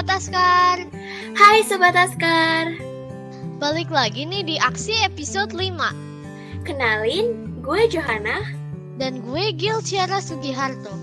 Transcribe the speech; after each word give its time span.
Sobat 0.00 0.16
Askar. 0.16 0.76
Hai 1.36 1.60
Sobat 1.68 1.92
Askar. 1.92 2.72
Balik 3.60 3.92
lagi 3.92 4.24
nih 4.24 4.40
di 4.40 4.56
Aksi 4.56 4.96
episode 5.04 5.52
5 5.52 5.76
Kenalin, 6.64 7.60
gue 7.60 7.84
Johanna. 7.84 8.40
Dan 8.96 9.20
gue 9.20 9.52
Gil 9.52 9.76
Ciara 9.84 10.24
Sugiharto. 10.24 10.96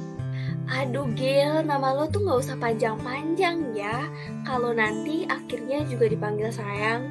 Aduh 0.73 1.13
Gil, 1.13 1.61
nama 1.61 1.93
lo 1.93 2.09
tuh 2.09 2.25
gak 2.25 2.41
usah 2.41 2.57
panjang-panjang 2.57 3.77
ya. 3.77 4.09
Kalau 4.49 4.73
nanti 4.73 5.29
akhirnya 5.29 5.85
juga 5.85 6.09
dipanggil 6.09 6.49
sayang. 6.49 7.05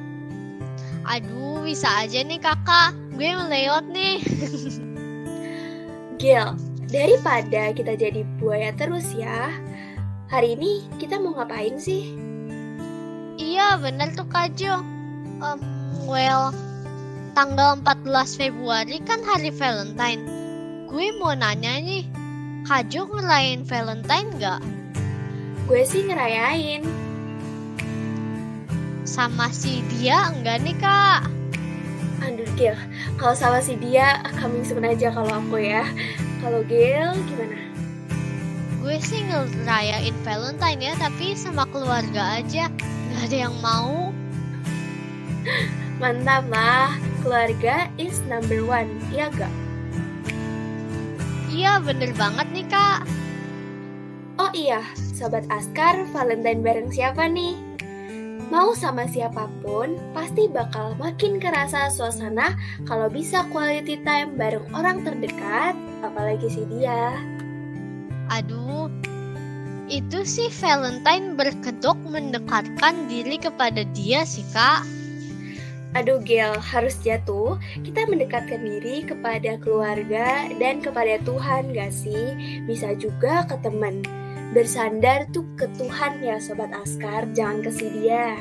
Aduh, 1.07 1.63
bisa 1.63 1.87
aja 2.03 2.19
nih 2.19 2.43
kakak. 2.43 2.99
Gue 3.15 3.31
melewat 3.31 3.87
nih. 3.87 4.19
Gil, 6.19 6.51
daripada 6.91 7.71
kita 7.71 7.95
jadi 7.95 8.27
buaya 8.43 8.75
terus 8.75 9.07
ya 9.15 9.55
Hari 10.27 10.59
ini 10.59 10.83
kita 10.99 11.23
mau 11.23 11.31
ngapain 11.39 11.79
sih? 11.79 12.11
Iya 13.39 13.79
bener 13.79 14.11
tuh 14.11 14.27
Kak 14.27 14.59
Jo 14.59 14.83
um, 15.39 15.59
Well, 16.03 16.51
tanggal 17.31 17.79
14 17.79 18.35
Februari 18.35 18.99
kan 19.07 19.23
hari 19.23 19.55
Valentine 19.55 20.27
Gue 20.91 21.15
mau 21.15 21.31
nanya 21.31 21.79
nih 21.79 22.03
Kak 22.67 22.91
Jo 22.91 23.07
ngerayain 23.07 23.63
Valentine 23.63 24.27
gak? 24.35 24.59
Gue 25.63 25.87
sih 25.87 26.03
ngerayain 26.03 26.83
Sama 29.07 29.47
si 29.55 29.79
dia 29.95 30.27
enggak 30.27 30.59
nih 30.59 30.75
kak? 30.75 31.23
Aduh 32.27 32.51
Gil, 32.59 32.75
kalau 33.15 33.31
sama 33.31 33.63
si 33.63 33.79
dia 33.79 34.19
coming 34.35 34.67
soon 34.67 34.83
aja 34.83 35.07
kalau 35.07 35.39
aku 35.39 35.63
ya 35.63 35.87
Kalau 36.43 36.67
Gil 36.67 37.15
gimana? 37.31 37.66
Gue 38.87 39.03
sih 39.03 39.19
ngerayain 39.19 40.15
Valentine 40.23 40.79
ya, 40.79 40.93
tapi 40.95 41.35
sama 41.35 41.67
keluarga 41.75 42.39
aja. 42.39 42.71
Gak 43.11 43.21
ada 43.27 43.35
yang 43.35 43.55
mau. 43.59 44.15
Mantap 45.99 46.47
lah, 46.47 46.95
keluarga 47.19 47.91
is 47.99 48.23
number 48.31 48.63
one, 48.63 48.87
iya 49.11 49.27
gak? 49.35 49.51
Iya, 51.51 51.83
bener 51.83 52.15
banget 52.15 52.47
nih 52.55 52.63
kak. 52.71 53.03
Oh 54.39 54.55
iya, 54.55 54.79
Sobat 54.95 55.43
Askar, 55.51 56.07
Valentine 56.15 56.63
bareng 56.63 56.87
siapa 56.87 57.27
nih? 57.27 57.59
Mau 58.47 58.71
sama 58.71 59.03
siapa 59.03 59.51
pun, 59.59 59.99
pasti 60.15 60.47
bakal 60.47 60.95
makin 60.95 61.43
kerasa 61.43 61.91
suasana 61.91 62.55
kalau 62.87 63.11
bisa 63.11 63.43
quality 63.51 63.99
time 64.07 64.39
bareng 64.39 64.63
orang 64.71 65.03
terdekat, 65.03 65.75
apalagi 66.07 66.47
si 66.47 66.63
dia. 66.71 67.36
Aduh, 68.27 68.91
itu 69.87 70.27
sih 70.27 70.51
Valentine 70.59 71.39
berkedok 71.39 71.95
mendekatkan 72.03 73.07
diri 73.07 73.39
kepada 73.39 73.87
dia 73.95 74.27
sih 74.27 74.43
kak. 74.51 74.83
Aduh 75.95 76.19
Gil, 76.19 76.51
harus 76.59 76.99
jatuh. 76.99 77.55
Kita 77.81 78.03
mendekatkan 78.05 78.59
diri 78.59 79.07
kepada 79.07 79.55
keluarga 79.63 80.45
dan 80.59 80.83
kepada 80.83 81.17
Tuhan 81.23 81.71
gak 81.71 81.89
sih? 81.95 82.35
Bisa 82.67 82.93
juga 82.99 83.47
ke 83.47 83.55
teman. 83.63 84.03
Bersandar 84.51 85.25
tuh 85.31 85.47
ke 85.55 85.65
Tuhan 85.79 86.19
ya 86.19 86.37
Sobat 86.43 86.69
Askar, 86.75 87.31
jangan 87.31 87.63
ke 87.63 87.71
si 87.71 87.87
dia. 87.89 88.35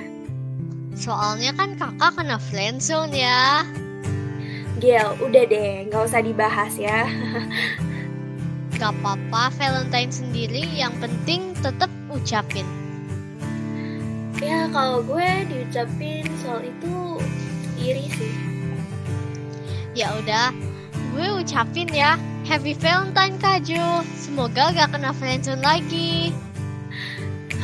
Soalnya 0.99 1.55
kan 1.55 1.79
kakak 1.79 2.19
kena 2.19 2.37
friendzone 2.43 3.15
ya. 3.15 3.63
Gil, 4.83 5.09
udah 5.23 5.45
deh, 5.47 5.87
gak 5.89 6.11
usah 6.11 6.21
dibahas 6.21 6.75
ya. 6.77 7.07
Gak 8.77 8.93
apa-apa 9.01 9.49
Valentine 9.57 10.13
sendiri, 10.13 10.69
yang 10.77 10.93
penting 11.01 11.57
tetap 11.65 11.89
ucapin. 12.13 12.69
Ya 14.37 14.69
kalau 14.69 15.01
gue 15.01 15.49
diucapin 15.49 16.29
soal 16.45 16.61
itu 16.61 17.17
iri 17.81 18.05
sih. 18.21 18.35
Ya 19.97 20.13
udah, 20.21 20.53
gue 21.17 21.27
ucapin 21.41 21.89
ya. 21.89 22.21
Happy 22.45 22.77
Valentine 22.77 23.41
Kak 23.41 23.65
Jo. 23.65 24.05
Semoga 24.15 24.71
gak 24.77 24.93
kena 24.93 25.11
friendzone 25.17 25.65
lagi. 25.65 26.37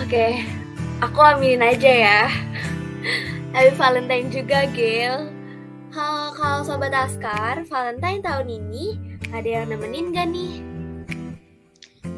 Oke, 0.01 0.43
aku 1.05 1.21
aminin 1.21 1.61
aja 1.61 1.93
ya. 1.93 2.21
Happy 3.53 3.77
Valentine 3.77 4.33
juga, 4.33 4.65
Gil. 4.73 5.29
Kalau, 5.93 6.33
kalau 6.33 6.65
Sobat 6.65 6.97
Askar, 6.97 7.69
Valentine 7.69 8.25
tahun 8.25 8.49
ini 8.49 8.97
ada 9.29 9.45
yang 9.45 9.69
nemenin 9.69 10.17
gak 10.17 10.33
nih? 10.33 10.72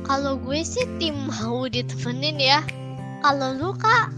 Kalau 0.04 0.36
gue 0.36 0.60
sih 0.60 0.84
tim 1.00 1.16
mau 1.32 1.64
ditemenin 1.64 2.36
ya. 2.36 2.60
Kalau 3.24 3.56
lu 3.56 3.72
kak? 3.80 4.12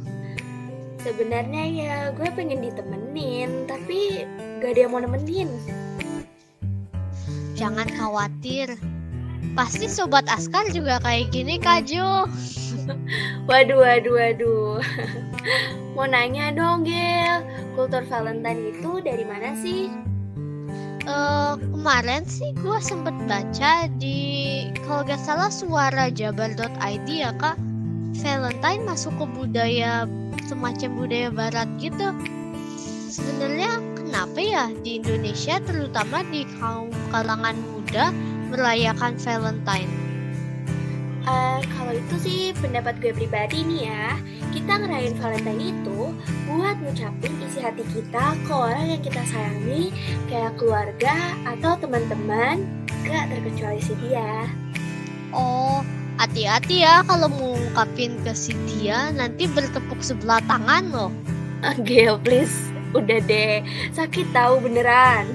Sebenarnya 1.07 1.63
ya 1.71 1.97
gue 2.11 2.27
pengen 2.35 2.59
ditemenin, 2.59 3.71
tapi 3.71 4.27
gak 4.59 4.75
ada 4.75 4.81
yang 4.83 4.91
mau 4.91 4.99
nemenin. 4.99 5.47
Jangan 7.55 7.87
khawatir. 7.95 8.75
Pasti 9.57 9.89
sobat 9.89 10.29
Askar 10.29 10.69
juga 10.75 11.01
kayak 11.01 11.33
gini 11.33 11.57
Kak 11.57 11.89
Jo. 11.89 12.29
Waduh, 13.49 13.79
waduh, 13.83 14.15
waduh. 14.15 14.79
mau 15.97 16.07
nanya 16.07 16.53
dong, 16.53 16.83
Gil. 16.85 17.43
Kultur 17.79 18.03
Valentine 18.11 18.75
itu 18.75 19.01
dari 19.01 19.25
mana 19.25 19.55
sih? 19.59 19.91
Uh, 21.07 21.55
kemarin 21.71 22.27
sih 22.27 22.51
gue 22.59 22.79
sempet 22.83 23.15
baca 23.31 23.87
di 24.03 24.67
kalau 24.83 25.07
gak 25.07 25.23
salah 25.23 25.51
suarajabar.id 25.55 27.07
ya 27.07 27.31
kak. 27.39 27.55
Valentine 28.17 28.83
masuk 28.83 29.15
ke 29.15 29.27
budaya 29.39 30.11
semacam 30.51 30.91
budaya 30.99 31.29
barat 31.31 31.69
gitu. 31.79 32.11
Sebenarnya 33.07 33.79
kenapa 33.95 34.39
ya 34.43 34.65
di 34.83 34.99
Indonesia 34.99 35.63
terutama 35.63 36.27
di 36.27 36.43
kaum 36.59 36.91
kalangan 37.15 37.55
muda 37.71 38.11
merayakan 38.51 39.15
Valentine 39.21 40.06
Uh, 41.27 41.59
kalau 41.75 41.91
itu 41.91 42.17
sih 42.23 42.41
pendapat 42.63 43.03
gue 43.03 43.11
pribadi 43.11 43.67
nih 43.67 43.91
ya. 43.91 44.15
Kita 44.55 44.79
ngerayain 44.79 45.19
Valentine 45.19 45.75
itu 45.75 46.15
buat 46.47 46.79
ngucapin 46.79 47.35
isi 47.43 47.59
hati 47.59 47.83
kita 47.91 48.39
ke 48.47 48.53
orang 48.55 48.95
yang 48.95 49.03
kita 49.03 49.21
sayangi 49.27 49.91
Kayak 50.31 50.55
keluarga 50.55 51.35
atau 51.43 51.75
teman-teman. 51.83 52.63
Gak 53.03 53.27
terkecuali 53.35 53.83
si 53.83 53.99
dia. 54.07 54.47
Oh, 55.35 55.83
hati-hati 56.23 56.87
ya 56.87 57.03
kalau 57.03 57.27
mau 57.27 57.59
ngungkapin 57.59 58.23
ke 58.23 58.31
si 58.31 58.55
dia 58.71 59.11
Nanti 59.11 59.51
bertepuk 59.51 59.99
sebelah 60.07 60.39
tangan 60.47 60.95
loh. 60.95 61.11
Oh, 61.67 61.77
Gil 61.83 62.23
please, 62.23 62.71
udah 62.95 63.19
deh. 63.27 63.67
Sakit 63.91 64.31
tahu 64.31 64.63
beneran. 64.63 65.27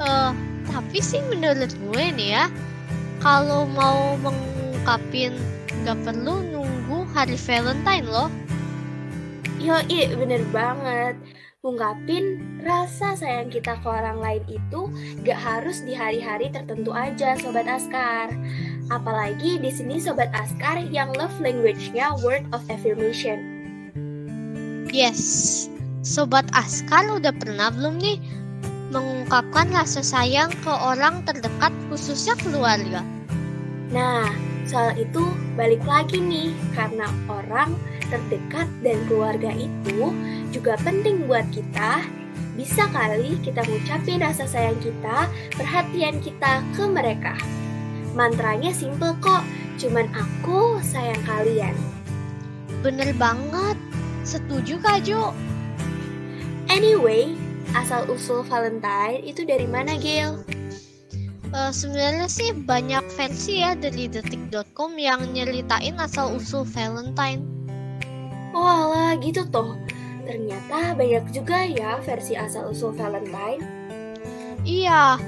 Uh, 0.00 0.32
Tapi 0.64 0.98
sih 1.04 1.20
menurut 1.28 1.70
gue 1.76 2.04
nih 2.16 2.40
ya 2.40 2.48
kalau 3.24 3.64
mau 3.64 4.20
mengungkapin 4.20 5.32
gak 5.88 5.96
perlu 6.04 6.44
nunggu 6.44 7.08
hari 7.16 7.40
Valentine 7.40 8.04
loh. 8.04 8.28
Yoi, 9.64 10.12
bener 10.12 10.44
banget. 10.52 11.16
Ngungkapin 11.64 12.36
rasa 12.60 13.16
sayang 13.16 13.48
kita 13.48 13.80
ke 13.80 13.88
orang 13.88 14.20
lain 14.20 14.44
itu 14.52 14.92
gak 15.24 15.40
harus 15.40 15.80
di 15.80 15.96
hari-hari 15.96 16.52
tertentu 16.52 16.92
aja, 16.92 17.32
Sobat 17.40 17.64
Askar. 17.64 18.28
Apalagi 18.92 19.56
di 19.56 19.72
sini 19.72 19.96
Sobat 19.96 20.28
Askar 20.36 20.84
yang 20.92 21.08
love 21.16 21.32
language-nya 21.40 22.20
word 22.20 22.44
of 22.52 22.60
affirmation. 22.68 23.40
Yes, 24.92 25.64
Sobat 26.04 26.44
Askar 26.52 27.08
udah 27.08 27.32
pernah 27.32 27.72
belum 27.72 27.96
nih 28.04 28.20
mengungkapkan 28.92 29.72
rasa 29.72 30.04
sayang 30.04 30.52
ke 30.60 30.68
orang 30.68 31.24
terdekat 31.24 31.72
khususnya 31.88 32.36
keluarga? 32.44 33.13
Nah, 33.94 34.26
soal 34.66 34.98
itu 34.98 35.22
balik 35.54 35.86
lagi 35.86 36.18
nih, 36.18 36.50
karena 36.74 37.06
orang 37.30 37.78
terdekat 38.10 38.66
dan 38.82 38.98
keluarga 39.06 39.54
itu 39.54 40.10
juga 40.50 40.74
penting 40.82 41.30
buat 41.30 41.46
kita. 41.54 42.02
Bisa 42.58 42.90
kali 42.90 43.38
kita 43.46 43.62
ngucapin 43.62 44.18
rasa 44.18 44.50
sayang 44.50 44.74
kita, 44.82 45.30
perhatian 45.54 46.18
kita 46.18 46.66
ke 46.74 46.82
mereka. 46.90 47.38
Mantranya 48.18 48.74
simple 48.74 49.14
kok, 49.22 49.46
cuman 49.78 50.10
aku 50.10 50.82
sayang 50.82 51.22
kalian. 51.22 51.78
Bener 52.82 53.14
banget, 53.14 53.78
setuju 54.26 54.82
Kak 54.82 55.06
Jo. 55.06 55.30
Anyway, 56.66 57.38
asal-usul 57.78 58.42
Valentine 58.50 59.22
itu 59.22 59.46
dari 59.46 59.70
mana, 59.70 59.94
Gil? 59.94 60.42
Uh, 61.54 61.70
sebenarnya 61.70 62.26
sih 62.26 62.50
banyak 62.50 63.06
versi 63.14 63.62
ya 63.62 63.78
dari 63.78 64.10
detik.com 64.10 64.98
yang 64.98 65.22
nyeritain 65.30 65.94
asal 66.02 66.34
usul 66.34 66.66
Valentine. 66.66 67.46
Oh 68.50 68.66
alah 68.66 69.14
gitu 69.22 69.46
toh. 69.46 69.78
Ternyata 70.26 70.98
banyak 70.98 71.30
juga 71.30 71.62
ya 71.62 72.02
versi 72.02 72.34
asal 72.34 72.74
usul 72.74 72.90
Valentine. 72.98 73.62
Iya. 74.66 75.22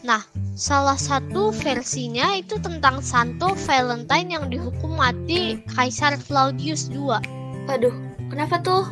Nah, 0.00 0.24
Salah 0.56 0.96
satu 0.96 1.52
versinya 1.52 2.32
itu 2.32 2.56
tentang 2.56 3.04
Santo 3.04 3.52
Valentine 3.68 4.40
yang 4.40 4.48
dihukum 4.48 4.96
mati 4.96 5.60
Kaisar 5.76 6.16
Claudius 6.24 6.88
II. 6.88 7.20
Waduh, 7.68 7.92
kenapa 8.32 8.64
tuh? 8.64 8.88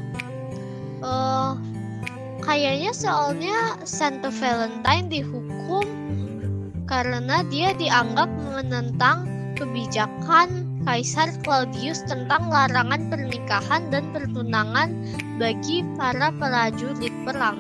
Uh, 1.01 1.57
kayaknya 2.45 2.93
soalnya 2.93 3.81
Santo 3.89 4.29
Valentine 4.29 5.09
dihukum 5.09 5.89
karena 6.85 7.41
dia 7.49 7.73
dianggap 7.77 8.29
menentang 8.29 9.29
kebijakan 9.57 10.69
Kaisar 10.85 11.33
Claudius 11.41 12.05
tentang 12.05 12.53
larangan 12.53 13.09
pernikahan 13.09 13.89
dan 13.89 14.05
pertunangan 14.13 14.93
bagi 15.41 15.81
para 15.97 16.29
prajurit 16.29 17.15
perang. 17.25 17.57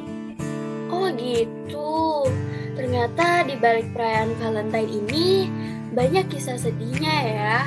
Oh 0.92 1.08
gitu. 1.16 2.28
Ternyata 2.76 3.48
di 3.48 3.56
balik 3.56 3.88
perayaan 3.96 4.36
Valentine 4.36 4.90
ini 4.92 5.48
banyak 5.96 6.28
kisah 6.28 6.60
sedihnya 6.60 7.16
ya. 7.24 7.58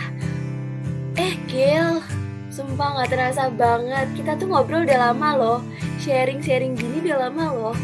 Eh 1.17 1.33
Gil, 1.49 2.05
sumpah 2.53 3.01
gak 3.01 3.17
terasa 3.17 3.49
banget. 3.49 4.05
Kita 4.13 4.37
tuh 4.37 4.53
ngobrol 4.53 4.85
udah 4.85 5.09
lama 5.09 5.29
loh. 5.33 5.59
Sharing-sharing 6.05 6.77
gini 6.77 7.01
udah 7.09 7.33
lama 7.33 7.45
loh. 7.49 7.77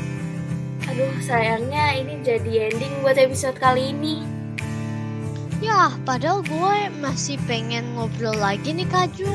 Aduh 0.94 1.10
sayangnya 1.25 1.98
ini 1.98 2.22
jadi 2.22 2.69
ending 2.69 3.01
buat 3.01 3.18
episode 3.18 3.57
kali 3.57 3.98
ini. 3.98 4.22
Ya, 5.57 5.90
padahal 6.06 6.45
gue 6.45 6.78
masih 7.01 7.42
pengen 7.50 7.98
ngobrol 7.98 8.38
lagi 8.38 8.78
nih 8.78 8.86
Kak 8.94 9.10
Ju. 9.18 9.25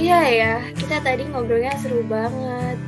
Iya 0.00 0.20
ya, 0.24 0.54
kita 0.80 1.04
tadi 1.04 1.28
ngobrolnya 1.28 1.76
seru 1.76 2.00
banget. 2.08 2.80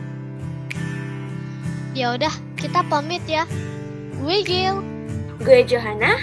Ya 1.92 2.16
udah, 2.16 2.32
kita 2.56 2.80
pamit 2.88 3.20
ya. 3.28 3.44
Gue 4.16 4.40
Gil. 4.48 4.80
Gue 5.44 5.60
Johanna. 5.60 6.16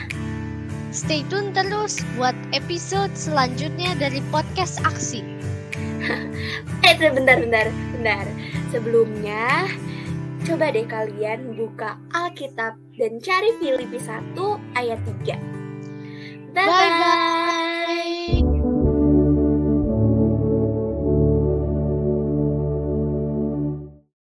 Stay 0.90 1.22
tune 1.30 1.54
terus 1.54 2.02
buat 2.18 2.34
episode 2.58 3.14
selanjutnya 3.14 3.94
dari 4.02 4.18
podcast 4.34 4.82
Aksi. 4.82 5.22
eh, 6.90 6.96
bentar, 6.98 7.38
bentar, 7.38 7.70
bentar. 7.94 8.26
Sebelumnya, 8.74 9.70
coba 10.46 10.70
deh 10.70 10.86
kalian 10.86 11.58
buka 11.58 11.98
Alkitab 12.14 12.78
dan 13.02 13.18
cari 13.18 13.50
Filipi 13.58 13.98
1 13.98 14.38
ayat 14.78 15.02
3. 15.02 16.54
Bye 16.54 16.70
bye. 16.70 17.75